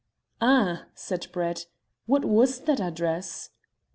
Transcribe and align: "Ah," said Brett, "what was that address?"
"Ah," 0.41 0.87
said 0.95 1.27
Brett, 1.31 1.67
"what 2.07 2.25
was 2.25 2.61
that 2.61 2.79
address?" 2.79 3.51